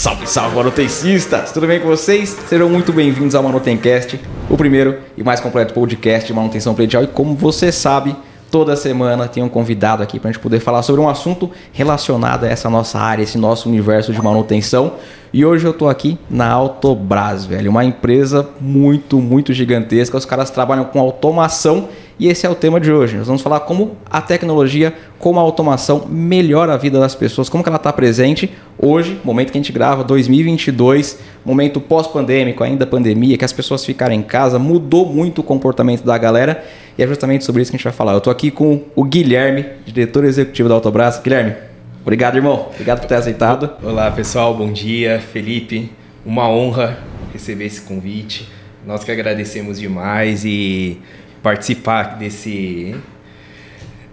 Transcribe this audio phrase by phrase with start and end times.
[0.00, 1.52] Salve, salve, manutencistas!
[1.52, 2.30] Tudo bem com vocês?
[2.48, 7.04] Sejam muito bem-vindos ao Manutencast, o primeiro e mais completo podcast de manutenção predial.
[7.04, 8.16] E como você sabe,
[8.50, 12.44] toda semana tem um convidado aqui para a gente poder falar sobre um assunto relacionado
[12.44, 14.94] a essa nossa área, esse nosso universo de manutenção.
[15.34, 20.16] E hoje eu estou aqui na Autobras, velho, uma empresa muito, muito gigantesca.
[20.16, 21.90] Os caras trabalham com automação
[22.20, 23.16] e esse é o tema de hoje.
[23.16, 27.64] Nós vamos falar como a tecnologia, como a automação melhora a vida das pessoas, como
[27.66, 33.44] ela está presente hoje, momento que a gente grava, 2022, momento pós-pandêmico, ainda pandemia, que
[33.44, 36.62] as pessoas ficaram em casa, mudou muito o comportamento da galera
[36.98, 38.12] e é justamente sobre isso que a gente vai falar.
[38.12, 41.18] Eu estou aqui com o Guilherme, diretor executivo da Autobras.
[41.18, 41.54] Guilherme,
[42.02, 42.68] Obrigado, irmão.
[42.72, 43.70] Obrigado por ter aceitado.
[43.82, 44.54] Olá, pessoal.
[44.54, 45.20] Bom dia.
[45.20, 45.90] Felipe,
[46.24, 46.98] uma honra
[47.32, 48.48] receber esse convite.
[48.86, 50.98] Nós que agradecemos demais e
[51.42, 52.94] participar desse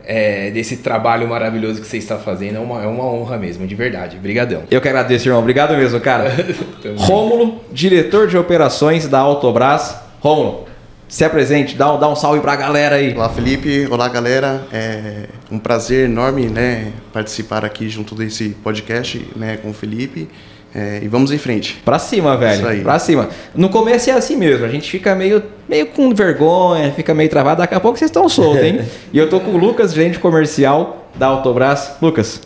[0.07, 3.75] é, desse trabalho maravilhoso que você está fazendo é uma, é uma honra mesmo, de
[3.75, 4.17] verdade.
[4.17, 4.63] Obrigadão.
[4.71, 5.41] Eu que agradeço, irmão.
[5.41, 6.31] Obrigado mesmo, cara.
[6.95, 9.97] Rômulo, diretor de operações da Autobras.
[10.21, 10.65] Rômulo,
[11.09, 13.13] se apresente, dá um, dá um salve pra galera aí.
[13.13, 13.85] Olá, Felipe.
[13.91, 14.65] Olá, galera.
[14.71, 20.29] É um prazer enorme, né, participar aqui junto desse podcast, né, com o Felipe.
[20.73, 21.81] É, e vamos em frente.
[21.83, 22.59] Pra cima, velho.
[22.59, 22.81] Isso aí.
[22.81, 23.29] Pra cima.
[23.55, 27.61] No começo é assim mesmo, a gente fica meio, meio com vergonha, fica meio travado.
[27.61, 28.81] Daqui a pouco vocês estão soltos, hein?
[29.11, 31.93] e eu tô com o Lucas, gerente comercial da Autobras.
[32.01, 32.41] Lucas,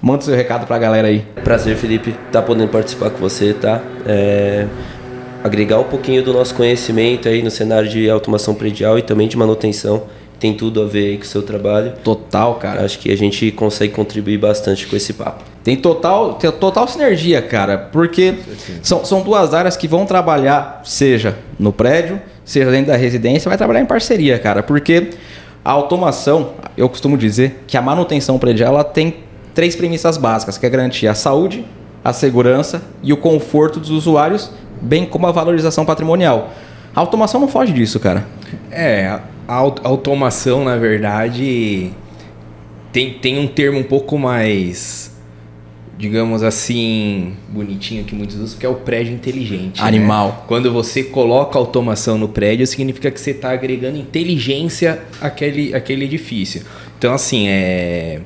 [0.00, 1.24] manda o seu recado pra galera aí.
[1.42, 3.82] Prazer, Felipe, tá podendo participar com você, tá?
[4.06, 4.66] É
[5.44, 9.36] agregar um pouquinho do nosso conhecimento aí no cenário de automação predial e também de
[9.36, 10.04] manutenção.
[10.40, 11.92] Tem tudo a ver aí com o seu trabalho.
[12.02, 12.82] Total, cara.
[12.82, 15.53] Acho que a gente consegue contribuir bastante com esse papo.
[15.64, 18.34] Tem total, tem total sinergia, cara, porque
[18.82, 23.56] são, são duas áreas que vão trabalhar, seja no prédio, seja dentro da residência, vai
[23.56, 25.10] trabalhar em parceria, cara, porque
[25.64, 29.16] a automação, eu costumo dizer que a manutenção predial ela tem
[29.54, 31.64] três premissas básicas, que é garantir a saúde,
[32.04, 34.50] a segurança e o conforto dos usuários
[34.82, 36.50] bem como a valorização patrimonial.
[36.94, 38.26] A automação não foge disso, cara.
[38.70, 39.18] É,
[39.48, 41.90] a automação, na verdade,
[42.92, 45.13] tem, tem um termo um pouco mais,
[45.98, 49.80] digamos assim, bonitinho que muitos usam, que é o prédio inteligente.
[49.80, 49.86] Né?
[49.86, 50.28] Animal.
[50.28, 50.34] Né?
[50.46, 56.62] Quando você coloca automação no prédio, significa que você está agregando inteligência àquele, àquele edifício.
[56.98, 58.20] Então, assim, é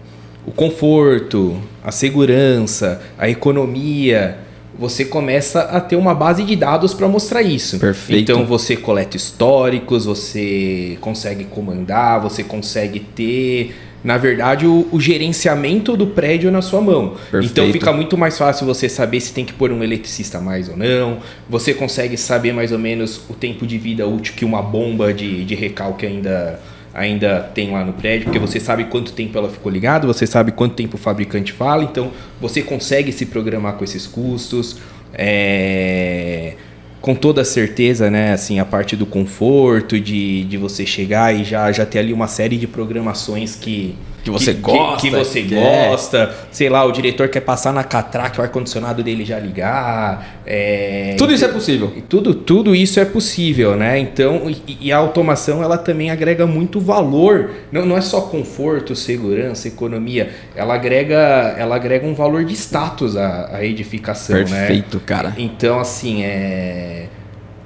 [0.47, 4.39] o conforto, a segurança, a economia
[4.79, 7.79] você começa a ter uma base de dados para mostrar isso.
[7.81, 8.31] Perfeito.
[8.31, 15.97] Então você coleta históricos, você consegue comandar, você consegue ter, na verdade, o, o gerenciamento
[15.97, 17.17] do prédio na sua mão.
[17.31, 17.53] Perfeito.
[17.53, 20.77] Então fica muito mais fácil você saber se tem que pôr um eletricista mais ou
[20.77, 21.19] não.
[21.49, 25.45] Você consegue saber mais ou menos o tempo de vida útil que uma bomba de,
[25.45, 26.61] de recalque ainda
[26.95, 30.51] ainda tem lá no prédio, porque você sabe quanto tempo ela ficou ligada, você sabe
[30.51, 32.11] quanto tempo o fabricante fala, então
[32.41, 34.79] você consegue se programar com esses custos.
[35.15, 36.55] É,
[37.01, 41.71] com toda certeza, né, assim, a parte do conforto, de, de você chegar e já,
[41.71, 43.95] já ter ali uma série de programações que,
[44.29, 44.97] que você que, gosta.
[44.97, 46.19] Que, que você que gosta.
[46.19, 46.35] É.
[46.51, 50.41] Sei lá, o diretor quer passar na catraca, o ar-condicionado dele já ligar.
[50.45, 51.93] É, tudo isso é possível.
[52.09, 53.99] Tudo, tudo isso é possível, né?
[53.99, 57.51] Então, e, e, a automação ela também agrega muito valor.
[57.71, 60.31] Não, não é só conforto, segurança, economia.
[60.55, 64.67] Ela agrega, ela agrega um valor de status à, à edificação, Perfeito, né?
[64.67, 65.35] Perfeito, cara.
[65.39, 66.98] Então, assim, é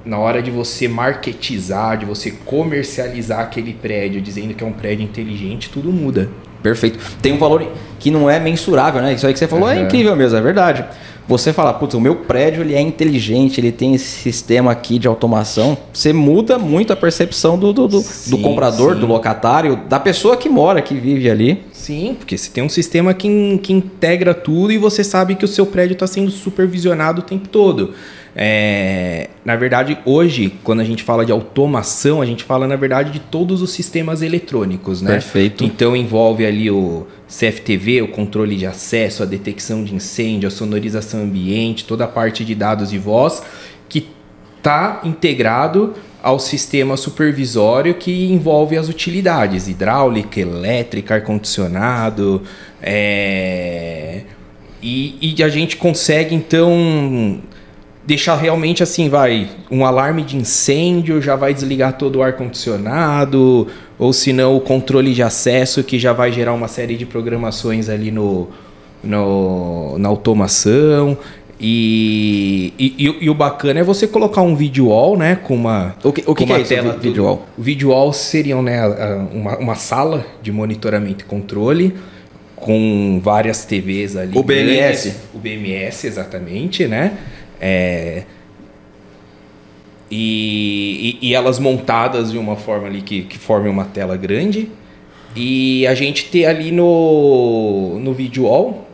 [0.05, 5.03] na hora de você marketizar, de você comercializar aquele prédio, dizendo que é um prédio
[5.03, 6.29] inteligente, tudo muda.
[6.61, 6.97] Perfeito.
[7.21, 7.67] Tem um valor
[7.99, 9.13] que não é mensurável, né?
[9.13, 9.73] Isso aí que você falou uhum.
[9.73, 10.85] é incrível mesmo, é verdade.
[11.25, 15.07] Você fala, putz, o meu prédio ele é inteligente, ele tem esse sistema aqui de
[15.07, 15.77] automação.
[15.93, 18.99] Você muda muito a percepção do, do, do, sim, do comprador, sim.
[18.99, 21.63] do locatário, da pessoa que mora, que vive ali.
[21.71, 25.47] Sim, porque você tem um sistema que, que integra tudo e você sabe que o
[25.47, 27.93] seu prédio está sendo supervisionado o tempo todo.
[28.35, 33.11] É, na verdade, hoje, quando a gente fala de automação, a gente fala, na verdade,
[33.11, 35.11] de todos os sistemas eletrônicos, né?
[35.11, 35.63] Perfeito.
[35.63, 41.21] Então envolve ali o CFTV, o controle de acesso, a detecção de incêndio, a sonorização
[41.21, 43.43] ambiente, toda a parte de dados e voz,
[43.87, 44.07] que
[44.57, 45.93] está integrado
[46.23, 52.41] ao sistema supervisório que envolve as utilidades hidráulica, elétrica, ar-condicionado.
[52.81, 54.21] É...
[54.81, 57.41] E, e a gente consegue então
[58.05, 63.67] deixar realmente assim, vai, um alarme de incêndio já vai desligar todo o ar condicionado,
[63.97, 67.89] ou se não o controle de acesso que já vai gerar uma série de programações
[67.89, 68.49] ali no,
[69.03, 71.17] no na automação.
[71.65, 75.35] E, e, e, o bacana é você colocar um video wall, né?
[75.35, 75.95] Com uma.
[76.03, 77.45] O que, o que, que é isso, tela video wall?
[77.57, 78.85] O video wall seriam né,
[79.31, 81.93] uma, uma sala de monitoramento e controle
[82.57, 84.37] com várias TVs ali.
[84.37, 85.15] O BMS?
[85.33, 87.17] O BMS, exatamente, né?
[87.65, 88.23] É,
[90.11, 94.69] e, e- e elas montadas de uma forma ali que, que forme uma tela grande.
[95.35, 98.87] E a gente ter ali no, no video wall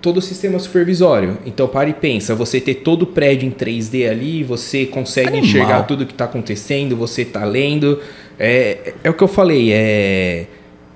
[0.00, 1.38] todo o sistema supervisório.
[1.46, 5.44] Então, para e pensa, você ter todo o prédio em 3D ali, você consegue Animal.
[5.46, 8.00] enxergar tudo que está acontecendo, você tá lendo.
[8.38, 10.46] É, é o que eu falei, é,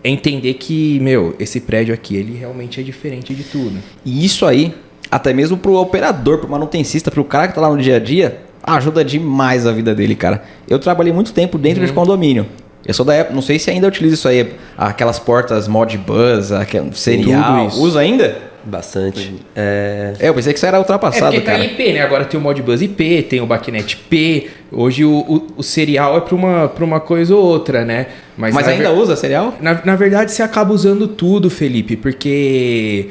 [0.02, 3.78] é entender que, meu, esse prédio aqui, ele realmente é diferente de tudo.
[4.04, 4.74] E isso aí,
[5.10, 8.40] até mesmo pro operador, pro manutencista, pro cara que tá lá no dia a dia,
[8.62, 10.42] ajuda demais a vida dele, cara.
[10.68, 11.86] Eu trabalhei muito tempo dentro Uhum.
[11.86, 12.46] de condomínio.
[12.84, 16.90] Eu sou da época, não sei se ainda utiliza isso aí, aquelas portas Modbus, aquele
[16.94, 17.66] serial.
[17.66, 18.36] Usa ainda?
[18.64, 19.32] Bastante.
[19.54, 21.64] É, É, eu pensei que isso era É ultrapassado, porque tá cara.
[21.64, 22.00] IP, né?
[22.02, 24.48] Agora tem o Modbus IP, tem o Backnet P.
[24.72, 28.06] Hoje o, o, o serial é pra uma, pra uma coisa ou outra, né?
[28.36, 29.54] Mas, na ainda ver- usa serial?
[29.60, 33.10] Na, na verdade, você acaba usando tudo, Felipe, porque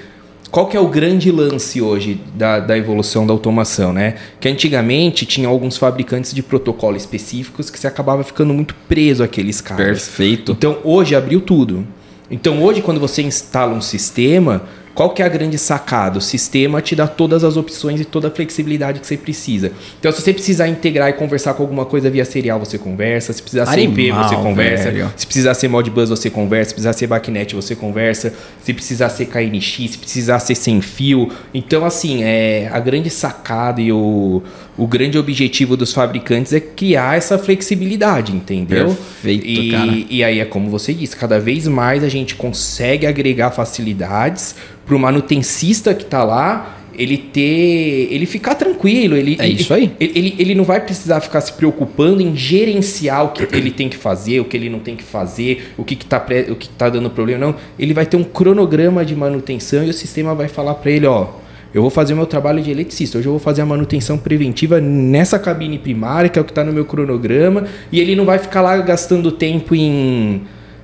[0.55, 4.15] qual que é o grande lance hoje da, da evolução da automação, né?
[4.39, 9.59] Que antigamente tinha alguns fabricantes de protocolo específicos que você acabava ficando muito preso àqueles
[9.59, 9.85] caras.
[9.85, 10.53] Perfeito.
[10.53, 11.85] Então hoje abriu tudo.
[12.31, 14.61] Então hoje quando você instala um sistema,
[14.95, 16.17] qual que é a grande sacada?
[16.17, 19.73] O sistema te dá todas as opções e toda a flexibilidade que você precisa.
[19.99, 23.33] Então se você precisar integrar e conversar com alguma coisa via serial, você conversa.
[23.33, 24.91] Se precisar ser IP, você conversa.
[24.91, 25.13] velho.
[25.17, 26.69] Se precisar ser Modbus, você conversa.
[26.69, 28.33] Se precisar ser Backnet, você conversa.
[28.63, 31.29] Se precisar ser KNX, se precisar ser sem fio.
[31.53, 34.41] Então, assim, é, a grande sacada e o,
[34.77, 38.87] o grande objetivo dos fabricantes é criar essa flexibilidade, entendeu?
[38.87, 39.91] Perfeito, e, cara.
[40.09, 44.95] E aí é como você disse, cada vez mais a gente consegue agregar facilidades para
[44.95, 46.71] o manutencista que está lá.
[46.97, 48.07] Ele ter.
[48.09, 49.17] Ele ficar tranquilo.
[49.17, 49.91] Ele, É isso aí.
[49.99, 53.89] ele, ele, ele não vai precisar ficar se preocupando em gerenciar o que ele tem
[53.89, 56.55] que fazer, o que ele não tem que fazer, o que, que, tá, pré- o
[56.55, 57.47] que tá dando problema.
[57.47, 57.55] Não.
[57.77, 61.27] Ele vai ter um cronograma de manutenção e o sistema vai falar para ele, ó.
[61.73, 63.17] Eu vou fazer o meu trabalho de eletricista.
[63.17, 66.63] Hoje eu vou fazer a manutenção preventiva nessa cabine primária, que é o que está
[66.63, 67.65] no meu cronograma.
[67.91, 70.43] E ele não vai ficar lá gastando tempo em,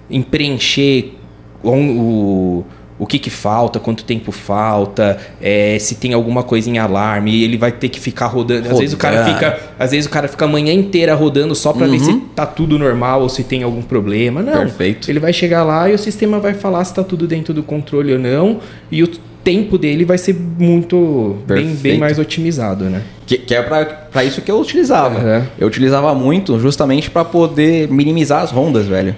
[0.09, 1.13] em preencher
[1.63, 2.65] o, o,
[3.01, 7.44] o que, que falta, quanto tempo falta, é, se tem alguma coisa em alarme.
[7.44, 8.69] Ele vai ter que ficar rodando.
[8.69, 9.33] Às vezes o cara Rodar.
[9.33, 12.45] fica, às vezes o cara fica a manhã inteira rodando só para ver se tá
[12.45, 14.44] tudo normal ou se tem algum problema.
[14.44, 14.53] Não.
[14.53, 15.09] Perfeito.
[15.09, 18.13] Ele vai chegar lá e o sistema vai falar se tá tudo dentro do controle
[18.13, 18.59] ou não.
[18.92, 19.07] E o
[19.44, 23.01] tempo dele vai ser muito bem, bem mais otimizado, né?
[23.25, 25.18] Que, que é pra, pra isso que eu utilizava.
[25.18, 25.45] Uhum.
[25.57, 29.15] Eu utilizava muito justamente pra poder minimizar as rondas, velho.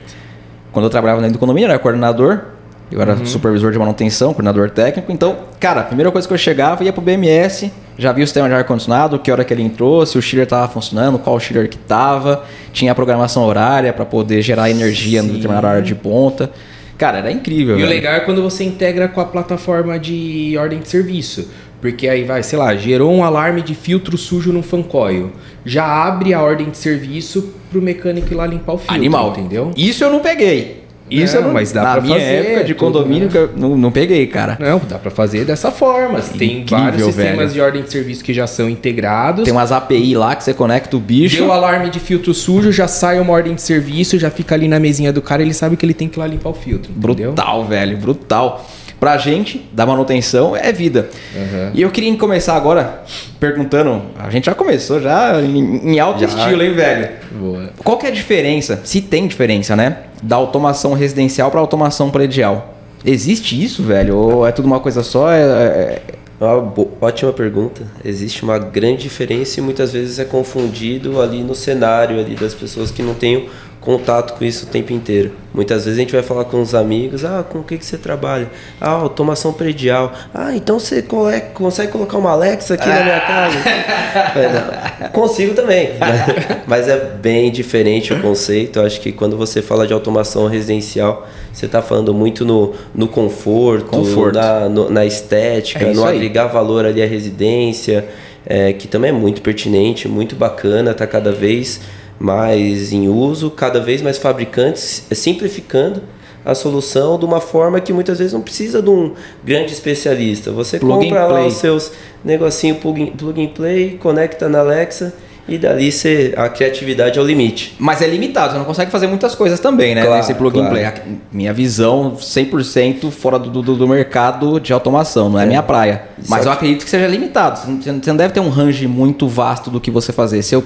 [0.72, 2.53] Quando eu trabalhava dentro do condomínio, eu era coordenador,
[2.94, 3.26] eu era Uhum.
[3.26, 5.12] supervisor de manutenção, coordenador técnico.
[5.12, 8.48] Então, cara, a primeira coisa que eu chegava, ia pro BMS, já via o sistema
[8.48, 11.78] de ar-condicionado, que hora que ele entrou, se o chiller tava funcionando, qual chiller que
[11.78, 15.34] tava, tinha a programação horária pra poder gerar energia em Sim.
[15.34, 16.50] determinada hora de ponta.
[16.98, 17.90] Cara, era incrível, E o velho.
[17.90, 21.50] legal é quando você integra com a plataforma de ordem de serviço.
[21.82, 25.32] Porque aí vai, sei lá, gerou um alarme de filtro sujo no fancoil.
[25.66, 29.32] Já abre a ordem de serviço pro mecânico ir lá limpar o filtro, Animal.
[29.32, 29.72] entendeu?
[29.76, 30.83] Isso eu não peguei.
[31.10, 33.32] Isso Não, eu não, mas dá na pra minha fazer época de tudo, condomínio né?
[33.32, 34.58] que eu não, não peguei, cara.
[34.60, 36.20] Não, dá pra fazer dessa forma.
[36.20, 37.50] Tem Incrível, vários sistemas velho.
[37.52, 39.44] de ordem de serviço que já são integrados.
[39.44, 41.38] Tem umas API lá que você conecta o bicho.
[41.38, 44.80] Deu alarme de filtro sujo, já sai uma ordem de serviço, já fica ali na
[44.80, 46.92] mesinha do cara, ele sabe que ele tem que ir lá limpar o filtro.
[46.92, 47.34] Entendeu?
[47.34, 48.66] Brutal, velho, brutal.
[49.00, 51.10] Pra gente, da manutenção, é vida.
[51.36, 51.72] Uhum.
[51.74, 53.04] E eu queria começar agora
[53.38, 54.02] perguntando.
[54.18, 56.28] A gente já começou já em, em alto Já.
[56.28, 57.10] estilo, hein, velho?
[57.32, 57.70] Boa.
[57.84, 59.98] Qual que é a diferença, se tem diferença, né?
[60.24, 62.74] Da automação residencial pra automação predial?
[63.06, 64.16] Existe isso, velho?
[64.18, 65.30] Ou é tudo uma coisa só?
[65.32, 66.02] É, é-
[66.42, 67.84] Uma bo- ótima pergunta.
[68.04, 72.90] Existe uma grande diferença e muitas vezes é confundido ali no cenário ali das pessoas
[72.92, 73.48] que não têm
[73.84, 75.34] contato com isso o tempo inteiro.
[75.54, 77.98] Muitas vezes a gente vai falar com os amigos, ah, com o que, que você
[77.98, 78.50] trabalha?
[78.82, 80.12] Ah, automação predial.
[80.34, 83.58] Ah, então você cole- consegue colocar uma Alexa aqui na minha casa?
[85.02, 85.90] "Não, Consigo também.
[86.66, 88.80] Mas é bem diferente o conceito.
[88.80, 93.08] Eu acho que quando você fala de automação residencial, você está falando muito no, no
[93.08, 94.36] conforto, Conforto.
[94.36, 96.16] na, no- na estética, É no aí.
[96.16, 98.08] agregar valor ali à residência,
[98.46, 101.80] é, que também é muito pertinente, muito bacana, está cada vez
[102.20, 106.02] mais em uso, cada vez mais fabricantes é, simplificando
[106.46, 110.52] a solução de uma forma que muitas vezes não precisa de um grande especialista.
[110.52, 111.48] Você Plug and compra lá play.
[111.48, 111.92] os seus
[112.24, 115.14] negocinho plug and, plug and play, conecta na Alexa
[115.48, 117.76] e dali você, a criatividade é o limite.
[117.80, 120.02] Mas é limitado, você não consegue fazer muitas coisas também, né?
[120.06, 120.74] Claro, Nesse plug and claro.
[120.76, 120.86] play.
[120.86, 120.94] A-
[121.32, 126.04] Minha visão 100% fora do, do, do mercado de automação, não é, minha praia.
[126.28, 127.60] Mas Só eu acredito que seja limitado.
[127.60, 130.42] Você não, você não deve ter um range muito vasto do que você fazer.
[130.44, 130.64] Se eu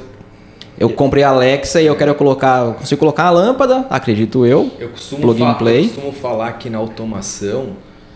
[0.80, 4.70] Eu comprei a Alexa e eu quero colocar, eu consigo colocar a lâmpada, acredito eu.
[4.80, 5.80] Eu costumo, Plug and play.
[5.86, 7.70] eu costumo falar que na automação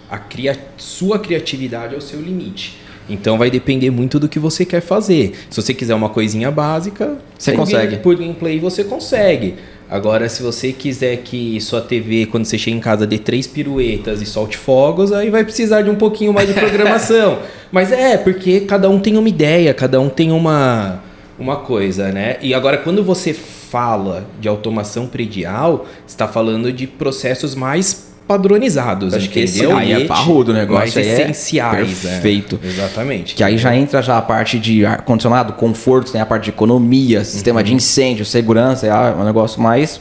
[0.10, 2.78] a cria- sua criatividade é o seu limite.
[3.10, 5.34] Então vai depender muito do que você quer fazer.
[5.50, 7.98] Se você quiser uma coisinha básica, Você consegue.
[7.98, 9.56] Plug and play você consegue.
[9.90, 14.22] Agora, se você quiser que sua TV, quando você chega em casa, dê três piruetas
[14.22, 17.40] e solte fogos, aí vai precisar de um pouquinho mais de programação.
[17.72, 21.04] Mas é, porque cada um tem uma ideia, cada um tem uma,
[21.42, 22.38] uma coisa, né?
[22.42, 29.30] E agora, quando você fala de automação predial, está falando de processos mais padronizados, Acho
[29.30, 29.76] que esse entendeu?
[29.78, 32.12] Aí é parrudo o negócio, mais é essenciais, né?
[32.12, 32.60] perfeito.
[32.64, 33.36] Exatamente.
[33.36, 37.26] Que aí já entra já a parte de ar-condicionado, conforto, tem a parte de economia,
[37.26, 37.66] sistema Uhum.
[37.66, 40.00] de incêndio, segurança, é um negócio mais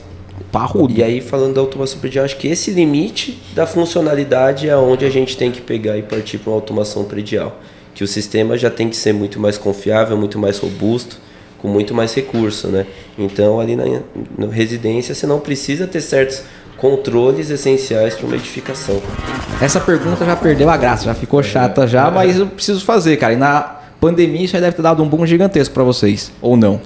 [0.53, 0.93] parrudo.
[0.97, 5.11] E aí, falando da automação predial, acho que esse limite da funcionalidade é onde a
[5.11, 7.59] gente tem que pegar e partir para uma automação predial.
[7.95, 11.19] Que o sistema já tem que ser muito mais confiável, muito mais robusto,
[11.61, 12.87] com muito mais recurso, né?
[13.19, 13.85] Então, ali na,
[14.37, 16.43] na residência, você não precisa ter certos
[16.77, 19.01] controles essenciais para uma edificação.
[19.61, 23.35] Essa pergunta já perdeu a graça, já ficou chata já, mas eu preciso fazer, cara.
[23.35, 26.81] E na pandemia isso aí deve ter dado um boom gigantesco pra vocês, ou não?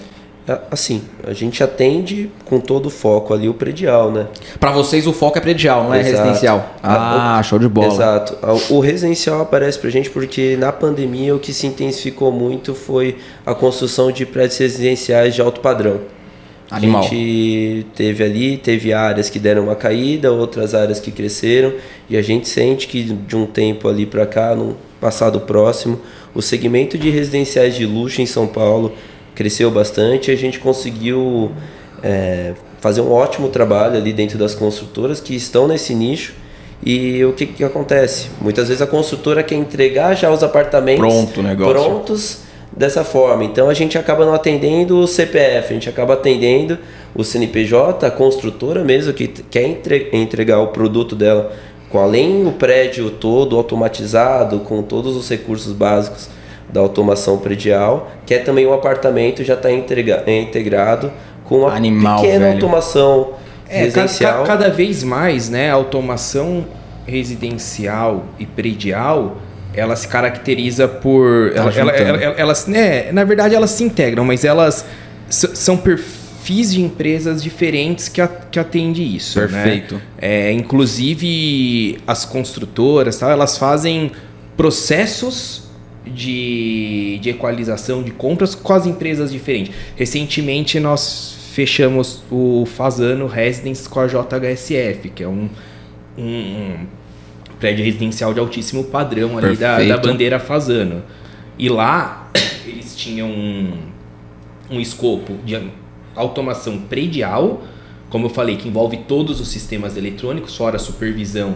[0.47, 4.27] A- Assim, a gente atende com todo o foco ali o predial, né?
[4.61, 6.17] Pra vocês o foco é predial, não é Exato.
[6.19, 6.75] residencial.
[6.83, 7.87] Ah, show de bola.
[7.93, 8.37] Exato.
[8.71, 13.55] O residencial aparece pra gente porque na pandemia o que se intensificou muito foi a
[13.55, 16.01] construção de prédios residenciais de alto padrão.
[16.71, 17.01] Animal.
[17.01, 21.73] A gente teve ali, teve áreas que deram uma caída, outras áreas que cresceram,
[22.09, 26.01] e a gente sente que de um tempo ali para cá, no passado próximo,
[26.35, 28.93] o segmento de residenciais de luxo em São Paulo
[29.35, 31.53] cresceu bastante e a gente conseguiu
[32.03, 36.35] é, fazer um ótimo trabalho ali dentro das construtoras que estão nesse nicho.
[36.85, 38.29] E o que, que acontece?
[38.41, 41.41] Muitas vezes a construtora quer entregar já os apartamentos Pronto
[41.73, 42.39] prontos
[42.77, 43.45] dessa forma.
[43.45, 46.79] Então a gente acaba não atendendo o CPF, a gente acaba atendendo
[47.15, 51.53] o CNPJ, a construtora mesmo que quer entre- entregar o produto dela
[51.89, 56.29] com além o prédio todo automatizado, com todos os recursos básicos
[56.73, 61.13] da automação predial, quer também o apartamento já está integrado
[61.45, 62.55] com uma Animal, pequena velho.
[62.55, 63.33] automação
[63.69, 64.41] É, residencial.
[64.45, 66.65] ca- cada vez mais, né, a automação
[67.07, 69.37] residencial e predial,
[69.75, 74.25] ela se caracteriza por, ela, ela, ela- ela- elas, né, na verdade elas se integram,
[74.25, 74.85] mas elas
[75.29, 79.47] são perfis de empresas diferentes que, a, que atende isso, né?
[79.49, 80.01] Perfeito.
[80.21, 84.13] É, inclusive as construtoras, tal, elas fazem
[84.57, 85.64] processos
[86.07, 89.75] de, de equalização de compras com as empresas diferentes.
[89.97, 95.49] Recentemente nós fechamos o Fazano Residence com a JHSF, que é um,
[96.19, 96.75] um,
[97.59, 101.03] prédio residencial de altíssimo padrão ali da, da bandeira Fazano.
[101.59, 102.31] E lá
[102.67, 103.73] eles tinham um,
[104.71, 105.57] um escopo de
[106.17, 107.63] automação predial,
[108.11, 111.55] como eu falei, que envolve todos os sistemas eletrônicos, fora a supervisão,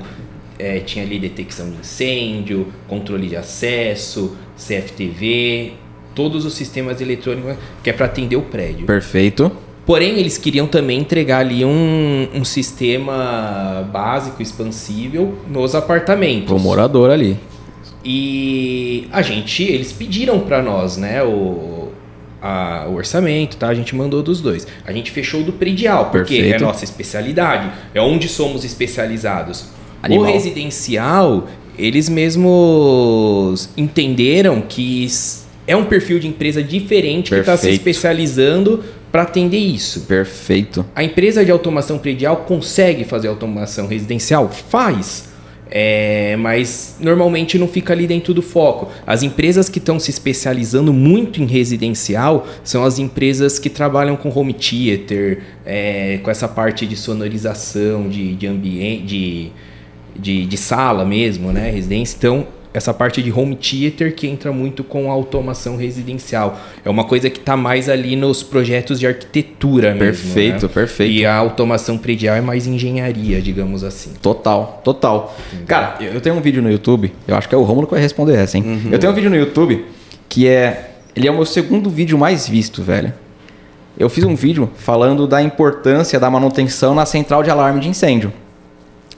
[0.58, 5.72] eh, tinha ali detecção de incêndio, controle de acesso, CFTV,
[6.14, 8.86] todos os sistemas eletrônicos que é para atender o prédio.
[8.86, 9.50] Perfeito.
[9.86, 16.46] Porém, eles queriam também entregar ali um, um sistema básico, expansível, nos apartamentos.
[16.46, 17.38] Pro morador ali.
[18.04, 21.88] E a gente, eles pediram para nós, né, o,
[22.40, 23.68] a- o orçamento, tá?
[23.68, 24.66] A gente mandou dos dois.
[24.86, 26.62] A gente fechou do predial, porque Perfeito.
[26.62, 29.66] é nossa especialidade, é onde somos especializados.
[30.02, 30.24] Animal.
[30.24, 35.06] O residencial, eles mesmos entenderam que
[35.66, 37.80] é um perfil de empresa diferente que está se Perfeito.
[37.80, 40.02] especializando para atender isso.
[40.02, 40.84] Perfeito.
[40.94, 44.48] A empresa de automação predial consegue fazer automação residencial?
[44.48, 45.28] Faz.
[45.70, 48.90] É, mas normalmente não fica ali dentro do foco.
[49.06, 54.30] As empresas que estão se especializando muito em residencial são as empresas que trabalham com
[54.30, 59.52] home theater, é, com essa parte de sonorização, de, de ambiente, de,
[60.18, 61.70] de, de sala mesmo, né?
[61.70, 62.16] Residência.
[62.16, 66.60] Então, essa parte de home theater que entra muito com a automação residencial.
[66.84, 70.00] É uma coisa que está mais ali nos projetos de arquitetura mesmo.
[70.00, 70.72] Perfeito, né?
[70.72, 71.12] perfeito.
[71.12, 74.12] E a automação predial é mais engenharia, digamos assim.
[74.20, 75.36] Total, total.
[75.66, 77.92] Cara, eu eu tenho um vídeo no YouTube, eu acho que é o Romulo que
[77.92, 78.82] vai responder essa, hein?
[78.90, 79.84] Eu tenho um vídeo no YouTube
[80.28, 80.90] que é.
[81.14, 83.12] Ele é o meu segundo vídeo mais visto, velho.
[83.98, 88.32] Eu fiz um vídeo falando da importância da manutenção na central de alarme de incêndio.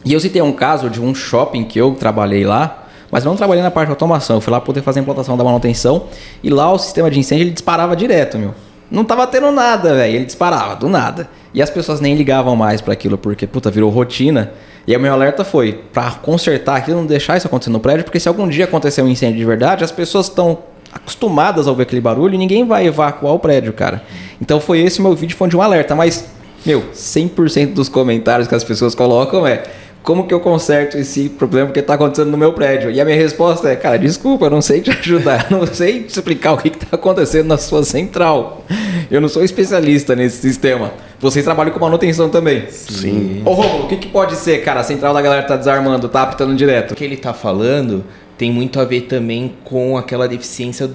[0.05, 3.63] E eu citei um caso de um shopping que eu trabalhei lá, mas não trabalhei
[3.63, 4.37] na parte de automação.
[4.37, 6.05] Eu fui lá poder fazer a implantação da manutenção
[6.43, 8.55] e lá o sistema de incêndio ele disparava direto, meu.
[8.91, 10.17] Não tava tendo nada, velho.
[10.17, 11.29] Ele disparava do nada.
[11.55, 14.53] E as pessoas nem ligavam mais para aquilo porque, puta, virou rotina.
[14.87, 18.05] E aí o meu alerta foi para consertar aquilo, não deixar isso acontecer no prédio,
[18.05, 20.59] porque se algum dia acontecer um incêndio de verdade, as pessoas estão
[20.93, 24.03] acostumadas a ouvir aquele barulho e ninguém vai evacuar o prédio, cara.
[24.41, 25.95] Então foi esse meu vídeo, foi de um alerta.
[25.95, 26.27] Mas,
[26.67, 29.63] meu, 100% dos comentários que as pessoas colocam é
[30.03, 32.91] como que eu conserto esse problema que está acontecendo no meu prédio?
[32.91, 36.09] E a minha resposta é, cara, desculpa, eu não sei te ajudar, não sei te
[36.09, 38.65] explicar o que está acontecendo na sua central.
[39.11, 40.93] Eu não sou especialista nesse sistema.
[41.19, 42.65] Vocês trabalham com manutenção também.
[42.71, 43.43] Sim.
[43.45, 44.81] Ô Romulo, o que, que pode ser, cara?
[44.81, 46.93] A central da galera tá desarmando, tá apitando direto.
[46.93, 48.05] O que ele tá falando
[48.39, 50.91] tem muito a ver também com aquela deficiência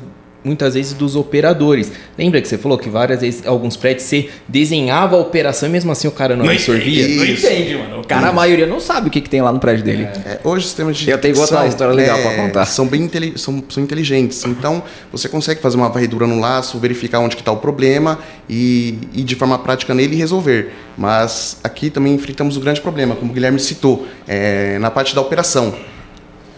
[0.45, 1.91] muitas vezes dos operadores.
[2.17, 5.91] Lembra que você falou que várias vezes alguns prédios você desenhava a operação e mesmo
[5.91, 7.07] assim o cara não, absorvia?
[7.07, 7.45] Não Isso.
[7.47, 8.01] entende, mano.
[8.01, 10.03] O cara, a maioria não sabe o que, que tem lá no prédio dele.
[10.25, 12.65] É, hoje os sistemas de Eu tenho outra história legal pra contar.
[12.65, 14.45] São bem inteli- são, são inteligentes.
[14.45, 19.23] Então, você consegue fazer uma varredura no laço, verificar onde está o problema e, e
[19.23, 20.71] de forma prática nele resolver.
[20.97, 25.21] Mas aqui também enfrentamos um grande problema, como o Guilherme citou, é, na parte da
[25.21, 25.73] operação.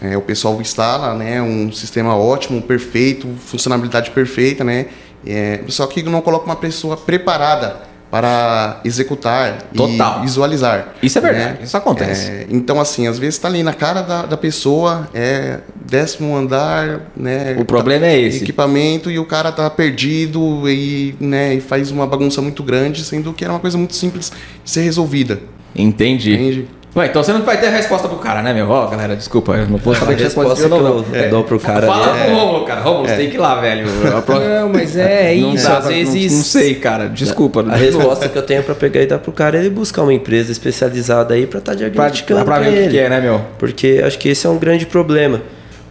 [0.00, 4.86] É, o pessoal instala né, um sistema ótimo, perfeito, funcionalidade perfeita, né?
[5.26, 10.20] É, só que não coloca uma pessoa preparada para executar Total.
[10.20, 10.94] e visualizar.
[11.02, 11.58] Isso é verdade, né?
[11.62, 12.30] isso acontece.
[12.30, 17.10] É, então, assim, às vezes está ali na cara da, da pessoa, é décimo andar,
[17.16, 17.56] né?
[17.58, 18.44] O problema é esse.
[18.44, 23.32] Equipamento e o cara tá perdido e, né, e faz uma bagunça muito grande, sendo
[23.32, 24.32] que era uma coisa muito simples
[24.64, 25.40] de ser resolvida.
[25.76, 26.32] Entendi.
[26.32, 26.68] Entende?
[26.98, 28.68] Ué, então você não vai ter a resposta pro cara, né, meu?
[28.68, 30.78] Ó, galera, desculpa, eu não vou A saber que resposta eu não.
[30.78, 32.80] eu, eu dou pro cara Fala ali pro Romulo, cara.
[32.80, 33.86] Romulo, você tem que ir lá, velho.
[33.88, 35.64] A Não, mas é Não isso.
[35.68, 36.32] dá Às pra- não- vezes.
[36.32, 37.06] Não, sei, cara.
[37.08, 37.64] Desculpa.
[37.70, 40.12] A resposta que eu tenho pra pegar e dar pro cara é ele buscar uma
[40.12, 43.20] empresa especializada aí pra estar tá Pra, diagnosticando pra pra ver o que é, né,
[43.20, 43.40] meu?
[43.58, 45.40] Porque acho que esse é um grande problema.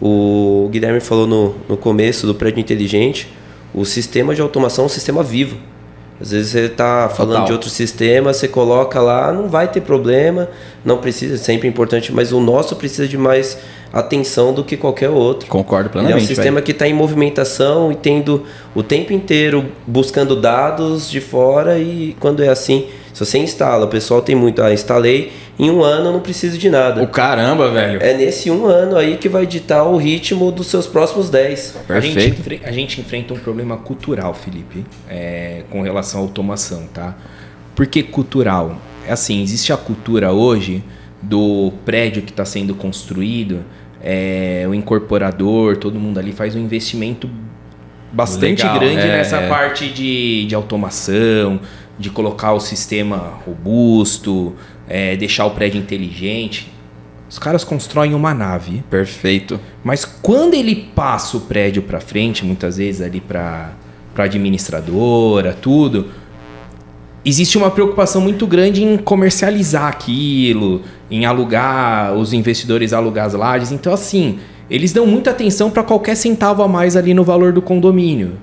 [0.00, 3.32] O Guilherme falou no, no começo do prédio inteligente,
[3.74, 5.56] o sistema de automação é um sistema vivo.
[6.20, 7.46] Às vezes você está falando Total.
[7.46, 10.48] de outro sistema, você coloca lá, não vai ter problema,
[10.84, 13.58] não precisa, é sempre importante, mas o nosso precisa de mais
[13.92, 15.48] atenção do que qualquer outro.
[15.48, 16.24] Concordo Ele é plenamente.
[16.24, 18.44] um sistema que está em movimentação e tendo
[18.74, 22.86] o tempo inteiro buscando dados de fora e quando é assim,
[23.18, 26.56] se você instala, o pessoal tem muito, ah, instalei, em um ano eu não preciso
[26.56, 27.02] de nada.
[27.02, 28.00] O caramba, velho.
[28.02, 31.76] É nesse um ano aí que vai ditar o ritmo dos seus próximos 10.
[31.88, 32.40] A gente, Perfeito.
[32.40, 37.16] enfre- a gente enfrenta um problema cultural, Felipe, é, com relação à automação, tá?
[37.74, 38.76] Por que cultural?
[39.06, 40.84] É assim, existe a cultura hoje
[41.20, 43.64] do prédio que está sendo construído,
[44.02, 47.28] é, o incorporador, todo mundo ali faz um investimento
[48.12, 49.48] bastante Legal, grande é, nessa é.
[49.48, 51.60] parte de, de automação,
[51.98, 54.54] de colocar o sistema robusto,
[54.88, 56.72] é, deixar o prédio inteligente.
[57.28, 59.60] Os caras constroem uma nave, Perfeito.
[59.84, 63.72] mas quando ele passa o prédio para frente, muitas vezes ali para
[64.14, 66.06] para administradora, tudo,
[67.24, 73.70] existe uma preocupação muito grande em comercializar aquilo, em alugar, os investidores alugar as lajes.
[73.70, 77.62] Então assim, eles dão muita atenção para qualquer centavo a mais ali no valor do
[77.62, 78.38] condomínio.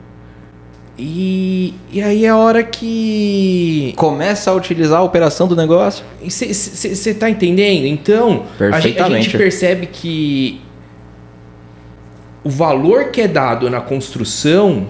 [0.98, 6.06] E, e aí é a hora que Começa a utilizar a operação do negócio.
[6.24, 7.86] você tá entendendo?
[7.86, 10.62] Então, a gente, a gente percebe que
[12.44, 14.88] o valor que é dado na construção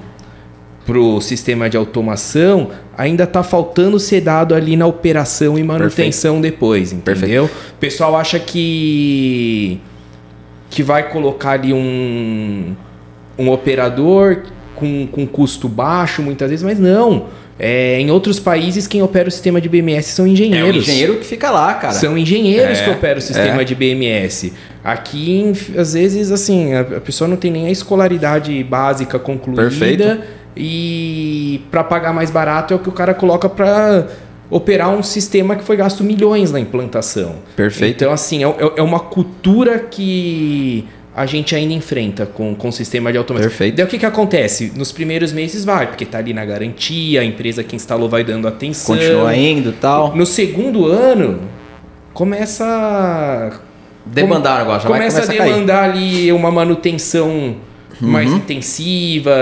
[0.85, 6.93] pro sistema de automação ainda tá faltando ser dado ali na operação e manutenção depois,
[6.93, 7.45] entendeu?
[7.45, 9.81] O pessoal acha que
[10.69, 12.75] que vai colocar ali um
[13.37, 14.43] um operador
[14.75, 17.25] com, com custo baixo muitas vezes, mas não.
[17.57, 20.75] É, em outros países, quem opera o sistema de BMS são É o engenheiros.
[20.88, 21.93] engenheiro que fica lá, cara.
[21.93, 23.63] São engenheiros É, que operam o sistema é.
[23.63, 24.51] de BMS.
[24.83, 29.61] Aqui, às vezes, assim, a, a pessoa não tem nem a escolaridade básica concluída.
[29.63, 30.21] Perfeito.
[30.57, 34.07] E para pagar mais barato é o que o cara coloca para
[34.49, 37.38] operar um sistema que foi gasto milhões na implantação.
[37.55, 37.95] Perfeito.
[38.03, 40.85] Então, assim, é, é- é uma cultura que
[41.15, 43.47] a gente ainda enfrenta com, com o sistema de automação.
[43.47, 43.75] Perfeito.
[43.75, 44.73] Daí o que, que acontece?
[44.75, 48.47] Nos primeiros meses vai, porque tá ali na garantia, a empresa que instalou vai dando
[48.47, 48.97] atenção.
[48.97, 50.13] Continua indo e tal.
[50.13, 51.39] No segundo ano,
[52.13, 53.60] começa a
[54.06, 54.84] Demandar negócio.
[54.84, 55.54] já vai começa a começar cair.
[55.54, 57.56] demandar ali uma manutenção
[58.01, 59.34] mais intensiva,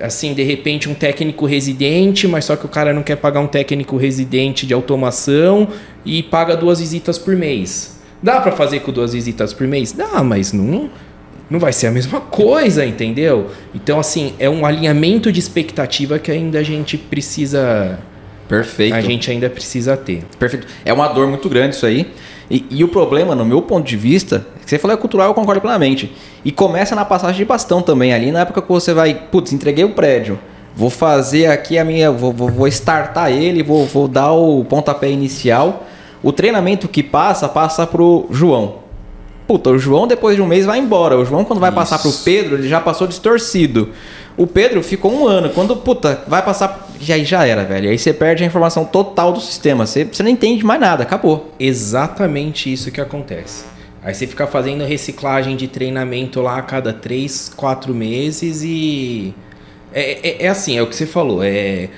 [0.00, 3.46] assim, de repente um técnico residente, mas só que o cara não quer pagar um
[3.46, 5.68] técnico residente de automação
[6.06, 8.01] e paga duas visitas por mês.
[8.22, 9.92] Dá pra fazer com duas visitas por mês?
[9.92, 10.90] Dá, mas não
[11.50, 13.50] não vai ser a mesma coisa, entendeu?
[13.74, 17.98] Então assim, é um alinhamento de expectativa que ainda a gente precisa
[18.48, 18.94] Perfeito.
[18.94, 20.24] a gente ainda precisa ter.
[20.38, 20.66] Perfeito.
[20.84, 22.10] É uma dor muito grande isso aí.
[22.50, 25.34] E, e o problema, no meu ponto de vista, que você falou é cultural, eu
[25.34, 26.12] concordo plenamente.
[26.44, 29.84] E começa na passagem de bastão também, ali na época que você vai, putz, entreguei
[29.84, 30.38] o prédio.
[30.74, 32.10] Vou fazer aqui a minha.
[32.10, 35.86] Vou, vou, vou startar ele, vou, vou dar o pontapé inicial.
[36.22, 38.82] O treinamento que passa, passa pro João.
[39.46, 41.18] Puta, o João depois de um mês vai embora.
[41.18, 41.78] O João, quando vai Isso.
[41.78, 43.90] passar pro Pedro, ele já passou distorcido.
[44.36, 45.50] O Pedro ficou um ano.
[45.50, 46.88] Quando, puta, vai passar.
[47.00, 47.90] E aí já era, velho.
[47.90, 49.84] Aí você perde a informação total do sistema.
[49.84, 51.52] Você, você não entende mais nada, acabou.
[51.58, 53.64] Exatamente isso que acontece.
[54.02, 59.34] Aí você fica fazendo reciclagem de treinamento lá a cada 3, 4 meses e.
[59.92, 61.42] É, é, é assim, é o que você falou.
[61.42, 61.88] É,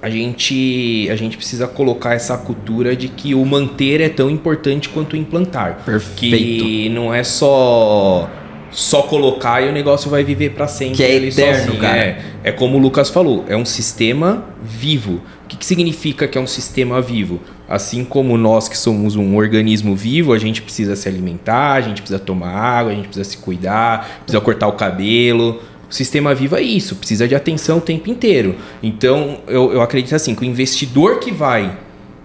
[0.00, 4.88] a, gente, a gente precisa colocar essa cultura de que o manter é tão importante
[4.88, 5.82] quanto o implantar.
[5.84, 6.64] Perfeito.
[6.64, 8.30] Que não é só.
[8.70, 10.96] Só colocar e o negócio vai viver para sempre.
[10.96, 11.80] Que é ele eterno, sozinho.
[11.80, 11.96] cara.
[11.96, 15.22] É, é como o Lucas falou, é um sistema vivo.
[15.44, 17.40] O que, que significa que é um sistema vivo?
[17.68, 22.02] Assim como nós que somos um organismo vivo, a gente precisa se alimentar, a gente
[22.02, 25.62] precisa tomar água, a gente precisa se cuidar, precisa cortar o cabelo.
[25.88, 28.56] O sistema vivo é isso, precisa de atenção o tempo inteiro.
[28.82, 31.76] Então, eu, eu acredito assim, que o investidor que vai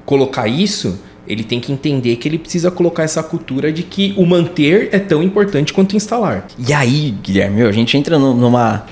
[0.05, 4.25] colocar isso, ele tem que entender que ele precisa colocar essa cultura de que o
[4.25, 6.47] manter é tão importante quanto instalar.
[6.57, 8.85] E aí, Guilherme, a gente entra nu- numa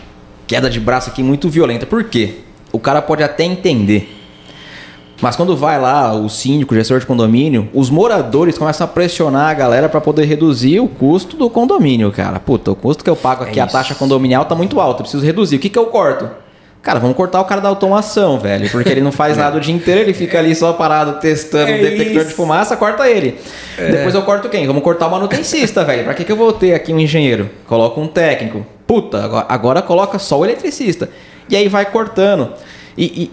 [0.46, 1.86] queda de braço aqui muito violenta.
[1.86, 2.36] Por quê?
[2.72, 4.16] O cara pode até entender.
[5.22, 9.50] Mas quando vai lá o síndico, o gestor de condomínio, os moradores começam a pressionar
[9.50, 12.40] a galera para poder reduzir o custo do condomínio, cara.
[12.40, 15.04] Puta, o custo que eu pago aqui, É a taxa condominial tá muito alta, eu
[15.04, 15.58] preciso reduzir.
[15.58, 16.30] O que, que eu corto?
[16.82, 18.70] Cara, vamos cortar o cara da automação, velho.
[18.70, 21.76] Porque ele não faz nada o dia inteiro, ele fica ali só parado testando É
[21.76, 22.36] o detector de isso.
[22.38, 23.38] fumaça, corta ele.
[23.78, 24.66] Depois eu corto quem?
[24.66, 26.06] Vamos cortar o manutencista, velho.
[26.06, 27.50] Pra que, que eu vou ter aqui um engenheiro?
[27.68, 28.66] Coloca um técnico.
[28.88, 31.10] Puta, agora, agora coloca só o eletricista.
[31.50, 32.52] E aí vai cortando.
[32.98, 33.32] E, e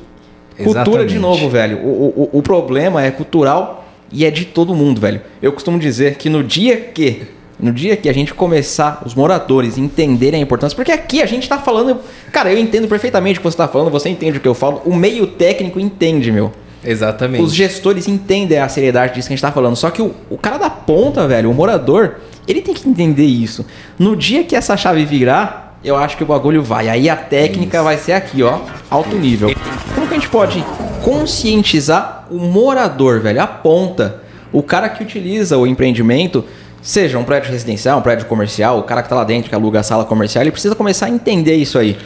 [0.65, 1.79] cultura de novo, velho.
[1.79, 5.21] O, o, o problema é cultural e é de todo mundo, velho.
[5.43, 7.23] Eu costumo dizer que no dia que.
[7.59, 11.49] No dia que a gente começar, os moradores entenderem a importância, porque aqui a gente
[11.49, 11.99] tá falando.
[12.31, 14.83] Cara, eu entendo perfeitamente o que você tá falando, você entende o que eu falo,
[14.85, 16.53] o meio técnico entende, meu.
[16.85, 17.43] Exatamente.
[17.43, 19.75] Os gestores entendem a seriedade disso que a gente tá falando.
[19.75, 22.17] Só que o, o cara da ponta, velho, o morador,
[22.47, 23.67] ele tem que entender isso.
[23.99, 26.89] No dia que essa chave virar, eu acho que o bagulho vai.
[26.89, 28.59] Aí a técnica vai ser aqui, ó,
[28.91, 29.55] alto nível.
[29.95, 30.65] Como que a gente pode
[31.03, 34.23] conscientizar o morador, velho, a ponta,
[34.53, 36.45] o cara que utiliza o empreendimento,
[36.83, 39.81] seja um prédio residencial, um prédio comercial, o cara que tá lá dentro, que aluga
[39.81, 41.97] a sala comercial, ele precisa começar a entender isso aí.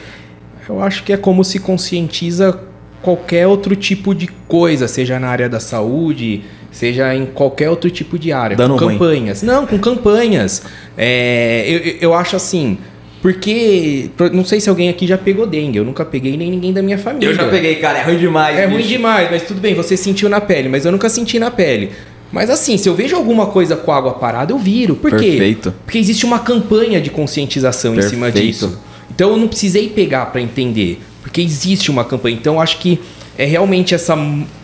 [0.67, 2.59] Eu acho que é como se conscientiza
[3.01, 8.17] qualquer outro tipo de coisa, seja na área da saúde, seja em qualquer outro tipo
[8.17, 8.55] de área.
[8.55, 8.93] Dando com ruim.
[8.97, 9.41] campanhas.
[9.43, 10.61] Não, com campanhas.
[10.97, 12.77] É, eu- eu acho assim.
[13.21, 14.09] Porque.
[14.33, 15.77] Não sei se alguém aqui já pegou dengue.
[15.77, 17.29] Eu nunca peguei nem ninguém da minha família.
[17.75, 18.57] cara, é ruim demais.
[18.57, 21.51] É ruim demais, mas tudo bem, você sentiu na pele, mas eu nunca senti na
[21.51, 21.91] pele.
[22.31, 24.95] Mas assim, se eu vejo alguma coisa com água parada, eu viro.
[24.95, 25.31] Por quê?
[25.31, 25.73] Perfeito.
[25.85, 28.47] Porque existe uma campanha de conscientização em cima Perfeito.
[28.47, 28.79] disso.
[29.13, 32.37] Então eu não precisei pegar para entender, porque existe uma campanha.
[32.37, 32.99] Então eu acho que
[33.37, 34.15] é realmente essa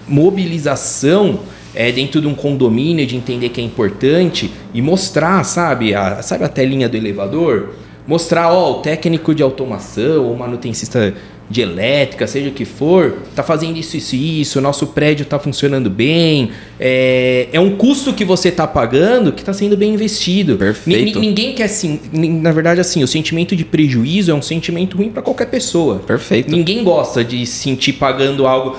[0.07, 1.41] mobilização
[1.75, 6.45] é, dentro de um condomínio de entender que é importante e mostrar, sabe, a, sabe
[6.45, 7.73] a telinha do elevador?
[8.07, 11.13] Mostrar, ó, o técnico de automação ou manutencista
[11.49, 15.39] de elétrica, seja o que for, tá fazendo isso, isso e isso, nosso prédio tá
[15.39, 20.57] funcionando bem, é, é um custo que você tá pagando que tá sendo bem investido.
[20.57, 21.19] Perfeito.
[21.19, 21.99] Ni- Ninguém quer sim.
[22.13, 25.99] Na verdade, assim, o sentimento de prejuízo é um sentimento ruim para qualquer pessoa.
[25.99, 26.51] Perfeito.
[26.51, 28.75] Ninguém gosta de se sentir pagando algo.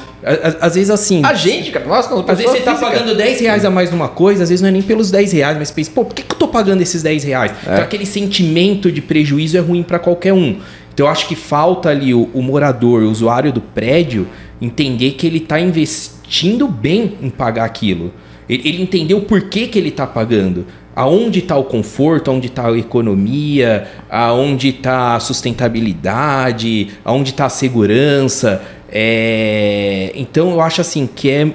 [0.61, 1.23] Às vezes, assim.
[1.25, 2.91] A gente, cara, nós como Às vezes você tá física.
[2.91, 5.57] pagando 10 reais a mais numa coisa, às vezes não é nem pelos 10 reais,
[5.59, 7.53] mas pensa, pô, por que, que eu tô pagando esses 10 reais?
[7.67, 7.73] É.
[7.73, 10.57] Então aquele sentimento de prejuízo é ruim para qualquer um.
[10.99, 14.27] Então eu acho que falta ali o, o morador, o usuário do prédio,
[14.61, 18.13] entender que ele tá investindo bem em pagar aquilo.
[18.49, 20.67] Ele, ele entendeu o porquê que ele tá pagando.
[20.97, 27.49] Aonde está o conforto, aonde está a economia, aonde está a sustentabilidade, aonde está a
[27.49, 28.61] segurança.
[28.91, 31.49] É, Então eu acho assim que é,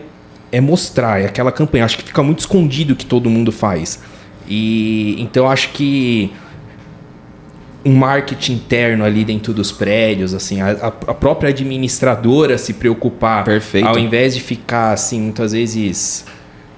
[0.54, 1.84] é mostrar, é aquela campanha.
[1.84, 4.00] Acho que fica muito escondido o que todo mundo faz.
[4.48, 6.32] E então acho que
[7.86, 13.88] um marketing interno ali dentro dos prédios, assim, a, a- própria administradora se preocupar, Perfeito.
[13.88, 16.26] ao invés de ficar assim muitas vezes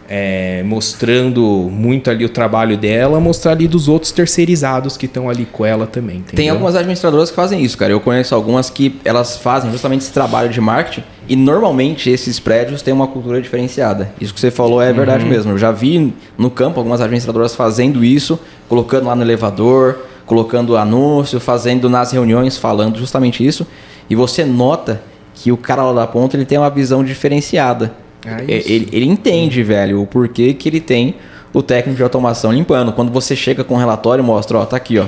[0.08, 1.42] é, mostrando
[1.72, 5.88] muito ali o trabalho dela, mostrar ali dos outros terceirizados que estão ali com ela
[5.88, 6.18] também.
[6.18, 6.54] Tem entendeu?
[6.54, 7.92] algumas administradoras que fazem isso, cara.
[7.92, 12.82] Eu conheço algumas que elas fazem justamente esse trabalho de marketing e normalmente esses prédios
[12.84, 14.12] têm uma cultura diferenciada.
[14.22, 15.52] Isso que você falou é verdade mesmo.
[15.54, 18.40] Eu já vi no campo algumas administradoras fazendo isso,
[18.70, 23.66] colocando lá no elevador, colocando anúncio, fazendo nas reuniões, falando justamente isso.
[24.10, 25.02] E você nota
[25.34, 27.94] que o cara lá da ponta ele tem uma visão diferenciada.
[28.26, 28.72] É, isso.
[28.72, 31.16] ele, ele entende, velho, o porquê que ele tem
[31.54, 32.92] o técnico de automação limpando.
[32.92, 35.06] Quando você chega com um relatório e mostra, ó, tá aqui, ó.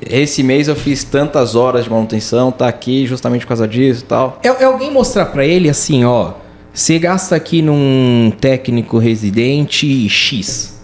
[0.00, 4.06] Esse mês eu fiz tantas horas de manutenção, tá aqui justamente por causa disso e
[4.06, 4.38] tal.
[4.42, 6.34] É, é alguém mostrar pra ele assim, ó,
[6.72, 10.80] você gasta aqui num técnico residente X.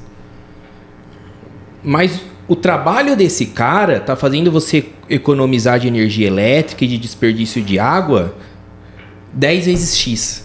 [1.82, 7.62] Mas o trabalho desse cara tá fazendo você economizar de energia elétrica e de desperdício
[7.62, 8.35] de água
[9.33, 10.44] 10 vezes X.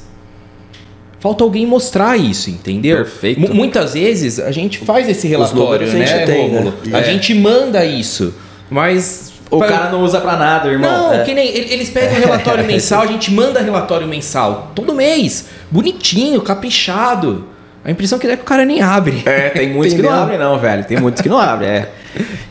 [1.19, 2.97] Falta alguém mostrar isso, entendeu?
[2.97, 3.41] Perfeito.
[3.41, 6.73] M- muitas vezes a gente faz esse relatório, números a gente né, tem, Rômulo?
[6.85, 6.97] né?
[6.97, 7.03] A É.
[7.03, 8.33] gente manda isso,
[8.69, 9.33] mas...
[9.51, 11.11] O pra- cara não usa pra nada, irmão.
[11.17, 14.93] Não, que nem ele- eles pegam o relatório mensal, a gente manda relatório mensal todo
[14.93, 17.45] mês, bonitinho, caprichado.
[17.83, 19.23] A impressão que dá é que o cara nem abre.
[19.25, 20.83] É, tem muitos que não abrem, não, velho.
[20.83, 21.89] Tem muitos que não abrem, é.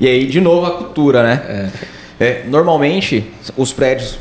[0.01, 1.71] E aí, de novo, a cultura, né?
[2.21, 3.25] É, normalmente,
[3.57, 4.19] os prédios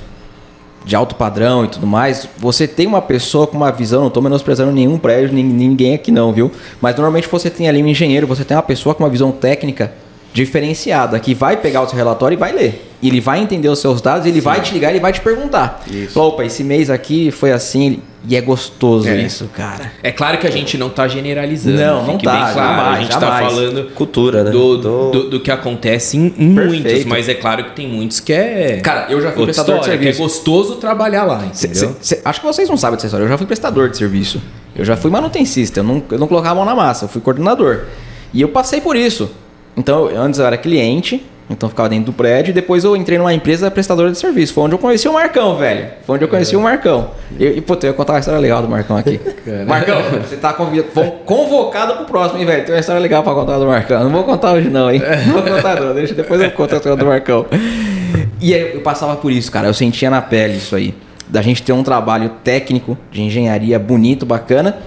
[0.86, 4.22] de alto padrão e tudo mais, você tem uma pessoa com uma visão, não tô
[4.22, 6.50] menosprezando nenhum prédio, nin- ninguém aqui não, viu?
[6.80, 9.92] Mas normalmente você tem ali um engenheiro, você tem uma pessoa com uma visão técnica
[10.34, 12.90] diferenciada, que vai pegar o seu relatório e vai ler.
[13.04, 15.84] Ele vai entender os seus dados, ele vai te ligar, ele vai te perguntar.
[15.92, 16.20] Isso.
[16.20, 19.22] Opa, esse mês aqui foi assim, e é gostoso É.
[19.22, 19.92] isso, cara.
[20.04, 21.78] É claro que a gente não tá generalizando.
[21.78, 22.54] Não, não tá, bem claro.
[22.56, 23.44] jamais, a gente jamais.
[23.44, 24.52] tá falando Cultura, né?
[24.52, 26.84] do, Do- do, do que acontece em, Perfeito.
[26.84, 28.80] muitos, mas é claro que tem muitos que é.
[28.84, 30.22] Cara, eu já fui outra prestador de história, que é serviço.
[30.22, 31.96] gostoso trabalhar lá, Cê- entendeu?
[32.02, 33.24] cê- cê- acho que vocês não sabem dessa história.
[33.24, 34.42] Eu já fui prestador de serviço.
[34.76, 35.80] Eu já fui manutencista.
[35.80, 37.06] Eu não, eu não colocava a mão na massa.
[37.06, 37.86] Eu fui coordenador.
[38.34, 39.32] E eu passei por isso.
[39.76, 41.26] Então, eu- antes eu era cliente.
[41.50, 42.52] Então, eu ficava dentro do prédio.
[42.52, 44.54] E depois eu entrei numa empresa prestadora de serviço.
[44.54, 45.88] Foi onde eu conheci o Marcão, velho.
[46.06, 47.12] Foi onde eu conheci o Marcão.
[47.40, 49.20] E, e pô, eu ia contar uma história legal do Marcão aqui.
[49.66, 52.66] Marcão, você tá convocado pro próximo, hein, velho?
[52.66, 54.04] Tem uma história legal pra contar do Marcão.
[54.04, 55.02] Não vou contar hoje, não, hein?
[55.26, 55.94] Não vou contar, não.
[55.94, 57.46] Deixa depois eu conto a história do Marcão.
[58.42, 59.68] E aí eu passava por isso, cara.
[59.68, 60.94] Eu sentia na pele isso aí.
[61.30, 64.78] Da gente ter um trabalho técnico de engenharia bonito, bacana,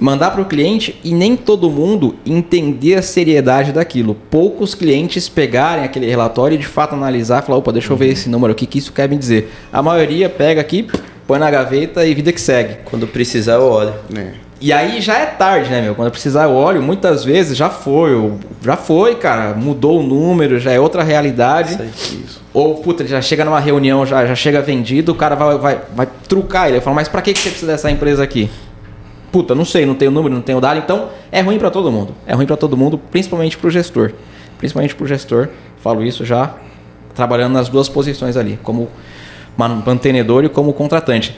[0.00, 4.14] mandar para o cliente e nem todo mundo entender a seriedade daquilo.
[4.30, 8.08] Poucos clientes pegarem aquele relatório e de fato analisar e falar: opa, deixa eu ver
[8.08, 9.52] esse número, o que, que isso quer me dizer.
[9.72, 10.86] A maioria pega aqui,
[11.26, 12.76] põe na gaveta e vida que segue.
[12.84, 13.94] Quando precisar, eu olho.
[14.10, 14.34] né?
[14.60, 15.94] E aí já é tarde, né, meu?
[15.94, 20.58] Quando precisar eu olho, muitas vezes já foi, ou- já foi, cara, mudou o número,
[20.58, 21.74] já é outra realidade.
[21.74, 21.88] Isso aí.
[22.24, 22.42] Isso.
[22.52, 25.78] Ou, puta, ele já chega numa reunião, já, já chega vendido, o cara vai, vai,
[25.94, 26.78] vai trucar ele.
[26.78, 28.50] Ele fala, mas pra que que você precisa dessa empresa aqui?
[29.30, 30.78] Puta, não sei, não tenho número, não tenho dado.
[30.78, 32.14] Então, é ruim pra todo mundo.
[32.26, 34.12] É ruim pra todo mundo, principalmente pro gestor.
[34.56, 35.48] Principalmente pro gestor.
[35.78, 36.54] Falo isso já
[37.14, 38.88] trabalhando nas duas posições ali, como
[39.56, 41.36] man- mantenedor e como contratante.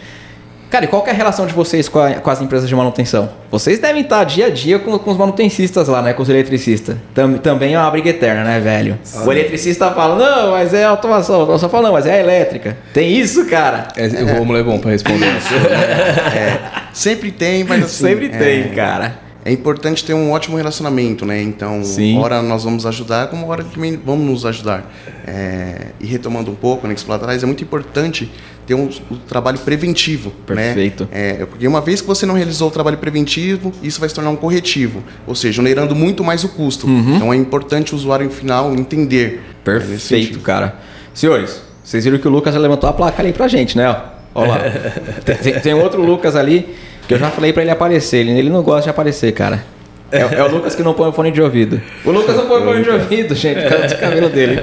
[0.70, 2.74] Cara, e qual que é a relação de vocês com, a- com as empresas de
[2.76, 3.28] manutenção?
[3.50, 6.12] Vocês devem estar dia a dia com, com os manutencistas lá, né?
[6.12, 6.96] Com os eletricistas.
[7.12, 8.96] Tam- também é uma briga eterna, né, velho?
[9.26, 11.35] O eletricista fala, não, mas é automação.
[11.35, 12.76] A automação fala, não, mas é a elétrica.
[12.94, 13.88] Tem isso, cara?
[13.96, 15.48] É, o Romulo é bom pra responder isso.
[16.92, 18.04] Sempre tem, mas assim.
[18.06, 19.18] Sempre é- tem, cara.
[19.42, 21.40] É importante ter um ótimo relacionamento, né?
[21.40, 22.18] Então, Sim.
[22.18, 24.85] hora nós vamos ajudar, como hora também vamos nos ajudar.
[25.26, 28.30] É, e retomando um pouco, né, que você falou atrás, é muito importante
[28.70, 31.09] ter um, um trabalho preventivo, Perfeito.
[31.11, 31.30] né?
[31.40, 34.30] É, porque uma vez que você não realizou o trabalho preventivo, isso vai se tornar
[34.30, 36.87] um corretivo, ou seja, onerando muito mais o custo.
[36.88, 39.38] Então, é importante o usuário final entender.
[39.38, 40.38] né, Perfeito, sentido.
[40.40, 40.76] cara.
[41.12, 43.88] Senhores, vocês viram que o Lucas já levantou a placa ali pra gente, né?
[44.35, 44.44] ó?
[44.46, 44.61] Lá.
[45.42, 46.76] tem, tem- outro Lucas ali
[47.09, 48.18] que eu já falei pra ele aparecer.
[48.18, 49.64] Ele, ele não gosta de aparecer, cara.
[50.12, 51.80] É, é o Lucas que não põe o fone de ouvido.
[52.04, 54.61] O Lucas não põe o fone de ouvido, gente, por causa do cabelo dele.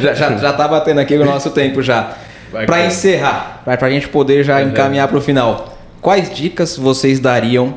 [0.00, 2.16] Já, já, já tá batendo aqui o nosso tempo já.
[2.50, 2.86] Cara.
[2.86, 7.74] encerrar, pra, pra gente poder já encaminhar pro final, quais dicas vocês dariam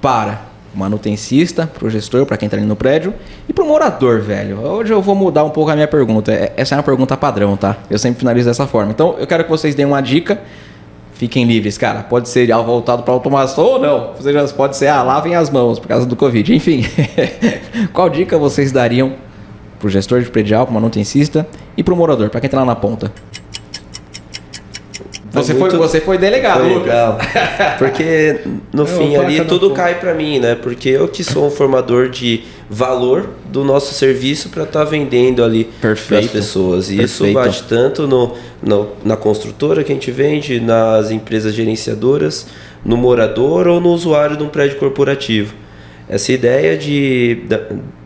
[0.00, 0.40] para
[0.74, 3.12] o manutencista, pro gestor, para quem tá ali no prédio
[3.48, 4.60] e pro morador, velho?
[4.60, 6.32] Hoje eu vou mudar um pouco a minha pergunta.
[6.32, 7.76] É- Essa é uma pergunta padrão, tá?
[7.90, 8.92] Eu sempre finalizo dessa forma.
[8.92, 10.40] Então, eu quero que vocês deem uma dica.
[11.14, 12.00] Fiquem livres, cara.
[12.02, 14.08] Pode ser ah, voltado para automação ou não.
[14.16, 16.54] Ou seja, pode ser, ah, lavem as mãos por causa do Covid.
[16.54, 16.82] Enfim,
[17.92, 19.12] qual dica vocês dariam
[19.78, 21.46] pro gestor de predial, pro manutencista
[21.76, 23.12] e pro morador, para quem tá lá na ponta?
[25.44, 26.86] Você, muito- foi, você foi delegado, Foi Lucas.
[26.86, 27.18] legal.
[27.78, 28.40] Porque
[28.72, 29.74] no Eu fim ali tudo um.
[29.74, 30.54] cai pra mim, né?
[30.54, 35.68] Porque eu que sou um formador de valor do nosso serviço para estar vendendo ali
[35.80, 36.90] para as pessoas.
[36.90, 37.34] E isso Perfeito.
[37.34, 42.46] bate tanto no, no- na construtora que a gente vende, nas empresas gerenciadoras,
[42.84, 45.54] no morador ou no usuário de um prédio corporativo.
[46.08, 47.42] Essa ideia de,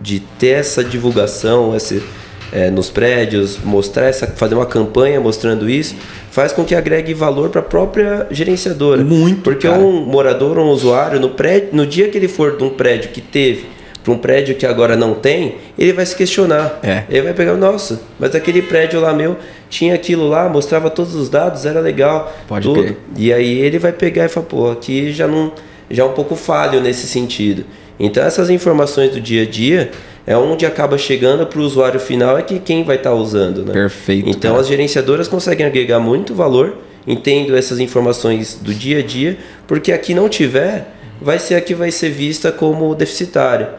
[0.01, 2.03] de ter essa divulgação, esse,
[2.53, 5.95] é, nos prédios, mostrar essa, fazer uma campanha mostrando isso,
[6.31, 9.03] faz com que agregue valor para a própria gerenciadora.
[9.03, 9.81] Muito, Porque cara.
[9.81, 13.11] um morador ou um usuário, no, prédio, no dia que ele for de um prédio
[13.11, 16.79] que teve para um prédio que agora não tem, ele vai se questionar.
[16.83, 17.05] É.
[17.09, 19.39] Ele vai pegar, nossa, mas aquele prédio lá meu
[19.71, 22.33] tinha aquilo lá, mostrava todos os dados, era legal.
[22.47, 22.83] Pode tudo.
[22.83, 22.97] crer.
[23.17, 25.53] E aí ele vai pegar e falar, pô, aqui já não
[25.91, 27.65] já é um pouco falho nesse sentido.
[27.99, 29.91] Então essas informações do dia a dia
[30.27, 33.73] é onde acaba chegando para o usuário final é que quem vai estar usando, né?
[33.73, 34.63] Perfeito, Então cara.
[34.63, 40.15] as gerenciadoras conseguem agregar muito valor, entendo essas informações do dia a dia, porque aqui
[40.15, 43.71] não tiver, vai ser a que vai ser vista como deficitária.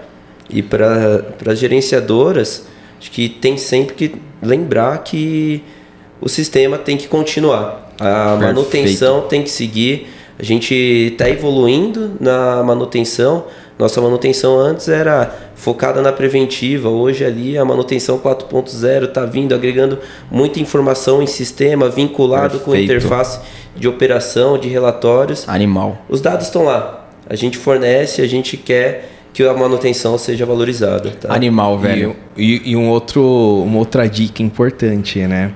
[0.50, 2.68] E para as gerenciadoras,
[3.00, 5.64] acho que tem sempre que lembrar que
[6.22, 7.92] o sistema tem que continuar.
[8.00, 8.42] A Perfeito.
[8.42, 10.08] manutenção tem que seguir.
[10.38, 13.46] A gente está evoluindo na manutenção.
[13.78, 16.88] Nossa manutenção antes era focada na preventiva.
[16.90, 20.00] Hoje ali a manutenção 4.0 está vindo, agregando
[20.32, 22.92] muita informação em sistema, vinculado com Perfeito.
[22.94, 23.40] interface
[23.76, 25.48] de operação, de relatórios.
[25.50, 25.98] Animal.
[26.08, 27.06] Os dados estão lá.
[27.30, 31.10] A gente fornece, a gente quer que a manutenção seja valorizada.
[31.12, 31.34] Tá?
[31.34, 32.16] Animal, velho.
[32.38, 35.52] E, e- e um outro, uma outra dica importante, né?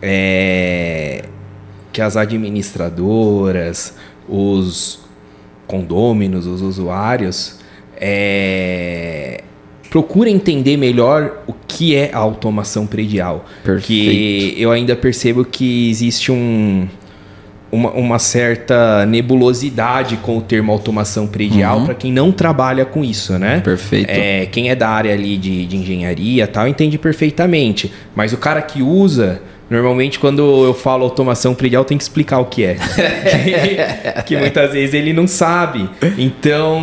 [0.00, 1.24] É
[1.92, 3.94] que as administradoras,
[4.28, 5.00] os
[5.70, 7.60] condôminos, os usuários,
[7.96, 9.42] é,
[9.88, 13.46] procurem entender melhor o que é a automação predial.
[13.62, 16.88] Porque eu ainda percebo que existe um,
[17.70, 23.38] uma, uma certa nebulosidade com o termo automação predial para quem não trabalha com isso,
[23.38, 23.60] né?
[23.60, 24.10] Perfeito.
[24.10, 27.92] É, quem é da área ali de, de engenharia tal entende perfeitamente.
[28.16, 32.46] Mas o cara que usa, normalmente quando eu falo automação predial, tem que explicar o
[32.46, 32.76] que é.
[34.26, 35.88] que, muitas vezes ele não sabe.
[36.18, 36.82] Então,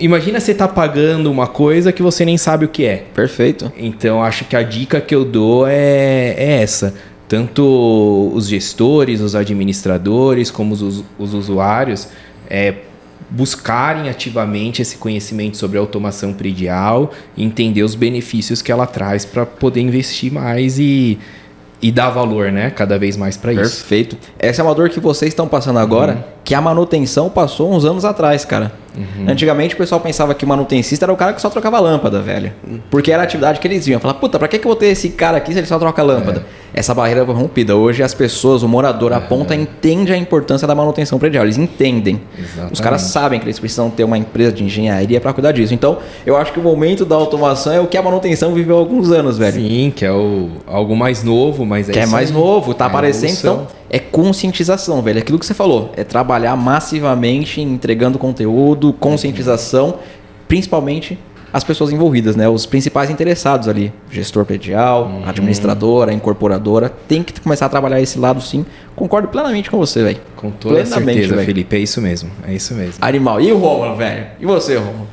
[0.00, 3.04] imagina você tá pagando uma coisa que você nem sabe o que é.
[3.14, 3.70] Perfeito.
[3.76, 6.94] Então, acho que a dica que eu dou é, é essa.
[7.28, 12.08] Tanto os gestores, os administradores, como os, os usuários,
[12.48, 12.74] é,
[13.30, 19.24] buscarem ativamente esse conhecimento sobre a automação predial e entender os benefícios que ela traz
[19.24, 21.18] para poder investir mais e,
[21.82, 22.70] e dar valor, né?
[22.70, 23.78] Cada vez mais para isso.
[23.78, 24.16] Perfeito.
[24.38, 28.04] Essa é uma dor que vocês estão passando agora, que a manutenção passou uns anos
[28.04, 28.72] atrás, cara.
[29.26, 32.52] Antigamente o pessoal pensava que o manutencista era o cara que só trocava lâmpada, velho.
[32.90, 33.98] Porque era a atividade que eles viam.
[33.98, 36.02] Falar, puta, pra que, que eu vou ter esse cara aqui se ele só troca
[36.02, 36.44] lâmpada?
[36.74, 37.76] Essa barreira foi rompida.
[37.76, 41.44] Hoje as pessoas, o morador, a ponta, entende a importância da manutenção predial.
[41.44, 42.20] Eles entendem.
[42.38, 42.72] Exatamente.
[42.72, 45.72] Os caras sabem que eles precisam ter uma empresa de engenharia pra cuidar disso.
[45.72, 48.78] Então, eu acho que o momento da automação é o que a manutenção viveu há
[48.78, 49.54] alguns anos, velho.
[49.54, 52.84] Sim, que é o, algo mais novo, mas é Que é isso mais novo, tá
[52.84, 53.38] É aparecendo.
[53.38, 55.18] Então, é conscientização, velho.
[55.18, 55.92] Aquilo que você falou.
[55.96, 59.98] É trabalhar massivamente, entregando conteúdo, conscientização,
[60.48, 61.18] principalmente
[61.52, 62.48] as pessoas envolvidas, né?
[62.48, 63.92] Os principais interessados ali.
[64.10, 65.28] Gestor predial, Uhum.
[65.28, 66.88] administradora, incorporadora.
[66.88, 68.64] Tem que começar a trabalhar esse lado sim.
[68.96, 70.20] Concordo plenamente com você, velho.
[70.34, 71.46] Com toda Plenamente, certeza, velho.
[71.46, 71.76] Felipe.
[71.76, 72.30] É isso mesmo.
[72.48, 72.94] É isso mesmo.
[73.02, 73.38] Animal.
[73.42, 74.26] E o Romulo, velho?
[74.40, 75.06] E você, Romulo?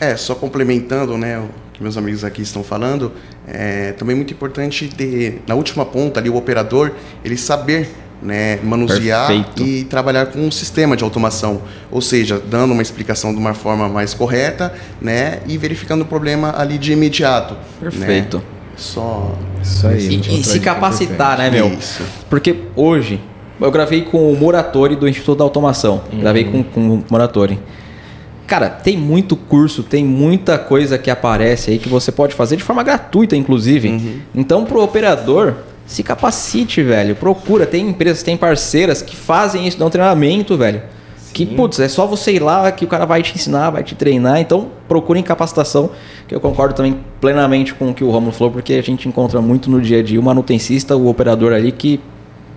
[0.00, 1.44] É, só complementando, né, o
[1.80, 3.10] que meus amigos aqui estão falando,
[3.48, 6.92] é também muito importante ter, na última ponta ali, o operador,
[7.24, 7.88] ele saber
[8.22, 9.62] né, manusear Perfeito.
[9.62, 13.88] e trabalhar com um sistema de automação, ou seja, dando uma explicação de uma forma
[13.88, 17.56] mais correta, né, e verificando o problema ali de imediato.
[17.80, 18.36] Perfeito.
[18.36, 18.42] Né?
[18.76, 20.06] Só Isso aí.
[20.06, 21.68] E, outra e se dica capacitar, né, meu?
[21.72, 22.02] Isso.
[22.28, 23.18] Porque hoje,
[23.58, 26.02] eu gravei com o Moratori do Instituto da Automação.
[26.12, 27.58] Gravei com, com o Moratori.
[28.50, 32.64] Cara, tem muito curso, tem muita coisa que aparece aí que você pode fazer de
[32.64, 34.20] forma gratuita, inclusive.
[34.34, 35.54] Então, pro operador,
[35.86, 37.14] se capacite, velho.
[37.14, 37.64] Procura.
[37.64, 40.82] Tem empresas, tem parceiras que fazem isso, dão treinamento, velho.
[41.32, 43.94] Que, putz, é só você ir lá que o cara vai te ensinar, vai te
[43.94, 44.40] treinar.
[44.40, 45.90] Então, procurem capacitação,
[46.26, 49.40] que eu concordo também plenamente com o que o Romulo falou, porque a gente encontra
[49.40, 52.00] muito no dia a dia o manutencista, o operador ali que,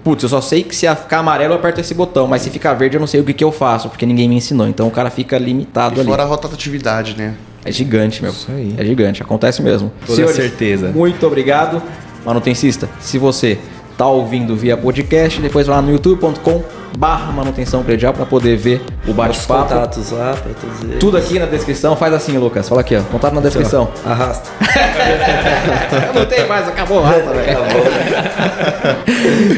[0.03, 2.73] putz, eu só sei que se ficar amarelo eu aperto esse botão, mas se ficar
[2.73, 4.67] verde eu não sei o que, que eu faço, porque ninguém me ensinou.
[4.67, 6.09] Então, o cara fica limitado E ali.
[6.09, 7.35] fora a rotatividade, né?
[7.65, 8.31] É gigante, meu.
[8.31, 8.75] Isso aí.
[8.77, 9.91] É gigante, acontece mesmo.
[10.05, 10.89] Toda certeza.
[10.93, 11.81] Muito obrigado.
[12.25, 13.57] Manutencista, se você
[14.03, 16.61] tá ouvindo via podcast, depois vai lá no youtube.com
[16.97, 19.73] barra manutenção predial para poder ver o bate-papo.
[19.73, 20.99] contatos lá para todos eles.
[20.99, 21.95] Tudo aqui na descrição.
[21.95, 22.69] Faz assim, Lucas.
[22.69, 23.01] Fala aqui, ó.
[23.01, 23.89] Contato na descrição.
[24.05, 24.49] Arrasta.
[26.13, 27.23] não tem mais, acabou velho.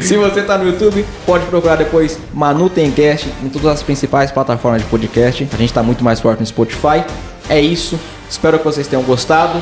[0.02, 4.88] Se você tá no YouTube, pode procurar depois Manutencast em todas as principais plataformas de
[4.88, 5.46] podcast.
[5.52, 7.04] A gente tá muito mais forte no Spotify.
[7.50, 7.98] É isso.
[8.30, 9.60] Espero que vocês tenham gostado.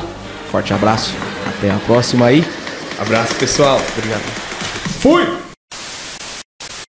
[0.49, 1.13] Forte abraço.
[1.45, 2.45] Até a próxima aí.
[2.99, 3.79] Abraço, pessoal.
[3.97, 4.44] Obrigado.
[5.05, 5.44] Fui!